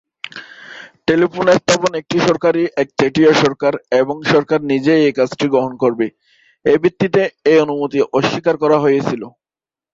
[1.07, 6.05] Telephone স্থাপন একটি সরকারী একচেটিয়া সরকার এবং সরকার নিজেই এই কাজটি গ্রহণ করবে
[6.65, 9.21] এই ভিত্তিতে এই অনুমতি অস্বীকার করা হয়েছিল।